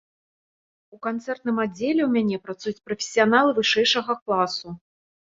У 0.93 0.97
канцэртным 1.05 1.57
аддзеле 1.63 2.01
ў 2.05 2.07
мяне 2.15 2.37
працуюць 2.47 2.83
прафесіяналы 2.87 3.51
вышэйшага 3.59 4.17
класу. 4.23 4.73